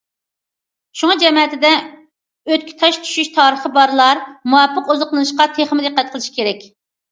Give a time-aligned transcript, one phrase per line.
[1.01, 6.69] شۇڭا جەمەتىدە ئۆتكە تاش چۈشۈش تارىخى بارلار مۇۋاپىق ئوزۇقلىنىشقا تېخىمۇ دىققەت قىلىشى كېرەك.